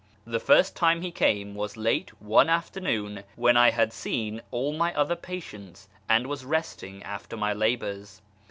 [0.25, 4.73] The first time he came was late one after noon, when I had seen all
[4.73, 8.23] my other patients, and was resting after my labours.